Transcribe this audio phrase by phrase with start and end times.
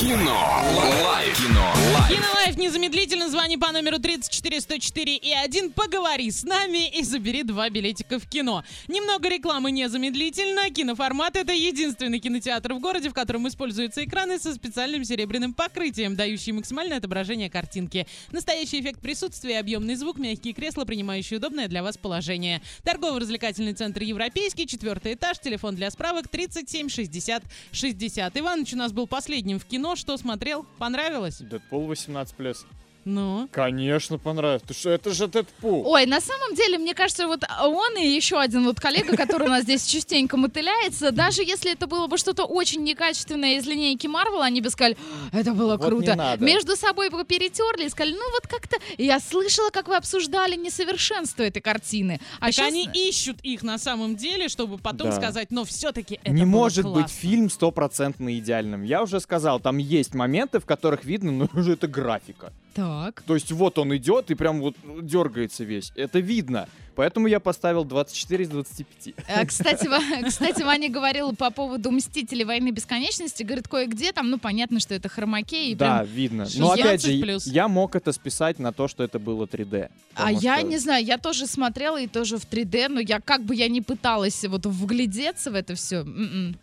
[0.00, 0.64] Кино.
[1.04, 1.36] Лайф.
[1.36, 1.72] Кино.
[1.92, 2.08] Лайф.
[2.08, 7.68] Кинолайф незамедлительно звони по номеру 34 104 и 1, поговори с нами и забери два
[7.68, 8.64] билетика в кино.
[8.88, 10.70] Немного рекламы незамедлительно.
[10.70, 16.54] Киноформат— это единственный кинотеатр в городе, в котором используются экраны со специальным серебряным покрытием, дающие
[16.54, 18.06] максимальное отображение картинки.
[18.32, 22.62] Настоящий эффект присутствия, объемный звук, мягкие кресла, принимающие удобное для вас положение.
[22.84, 27.42] Торгово-развлекательный центр «Европейский», четвертый этаж, телефон для справок 37 60
[27.72, 28.38] 60.
[28.38, 29.89] Иваныч у нас был последним в кино.
[29.96, 30.66] Что смотрел?
[30.78, 31.38] Понравилось?
[31.38, 32.56] Дэдпул 18+.
[33.04, 33.48] Ну?
[33.50, 34.62] Конечно, понравилось.
[34.66, 35.86] Ты что, это же Дэдпул.
[35.86, 39.50] Ой, на самом деле, мне кажется, вот он и еще один вот коллега, который у
[39.50, 44.42] нас здесь частенько мотыляется, даже если это было бы что-то очень некачественное из линейки Марвел,
[44.42, 44.96] они бы сказали,
[45.32, 46.10] это было Вот круто.
[46.10, 46.44] не надо.
[46.44, 48.76] Между собой бы перетерли и сказали, ну вот как-то...
[48.98, 52.20] Я слышала, как вы обсуждали несовершенство этой картины.
[52.38, 55.16] А Так щас- они ищут их на самом деле, чтобы потом Да.
[55.16, 57.16] сказать, но все-таки это не было может быть классно».
[57.20, 58.82] фильм стопроцентно идеальным.
[58.82, 62.52] Я уже сказал, там есть моменты, в которых видно, ну, уже это графика.
[62.90, 63.22] Так.
[63.22, 65.92] То есть вот он идет и прям вот дергается весь.
[65.94, 66.68] Это видно.
[66.96, 69.14] Поэтому я поставил 24 из 25.
[69.28, 69.88] А, Кстати,
[70.26, 72.44] кстати, Ваня говорил по поводу «Мстителей.
[72.44, 73.42] Войны бесконечности».
[73.42, 75.72] Говорит, кое-где там, ну, понятно, что это хромакей.
[75.72, 76.44] И Да, видно.
[76.56, 77.46] Но 16 опять же, плюс.
[77.46, 79.88] я мог это списать на то, что это было 3D.
[80.14, 83.44] А я что- не знаю, я тоже смотрела и тоже в 3D, но я как
[83.44, 86.04] бы я не пыталась вот вглядеться в это все.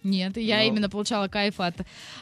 [0.04, 0.68] Нет, я Ну.
[0.68, 1.76] именно получала кайф от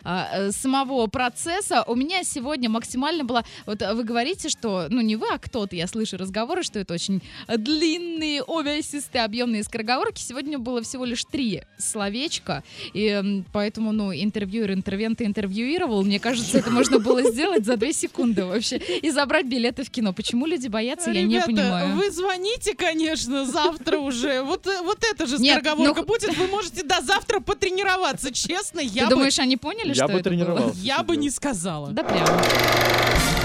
[0.03, 1.83] а, э, самого процесса.
[1.87, 3.43] У меня сегодня максимально была...
[3.65, 4.87] Вот э, вы говорите, что...
[4.89, 5.75] Ну, не вы, а кто-то.
[5.75, 10.21] Я слышу разговоры, что это очень длинные, увесистые, объемные скороговорки.
[10.21, 12.63] Сегодня было всего лишь три словечка.
[12.93, 16.03] И поэтому, ну, интервьюер интервента интервьюировал.
[16.03, 18.77] Мне кажется, это можно было сделать за две секунды вообще.
[18.77, 20.13] И забрать билеты в кино.
[20.13, 21.95] Почему люди боятся, я не понимаю.
[21.95, 24.41] вы звоните, конечно, завтра уже.
[24.41, 26.37] Вот, э, вот это же скороговорка ну- будет.
[26.37, 28.31] Вы можете до завтра потренироваться.
[28.33, 30.37] Честно, я Ты думаешь, они поняли, Я что бы это было?
[30.37, 30.79] тренировался.
[30.79, 31.89] я бы не сказала.
[31.91, 33.44] Да прям.